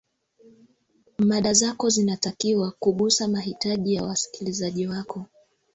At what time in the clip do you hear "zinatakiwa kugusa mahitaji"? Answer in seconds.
1.89-3.93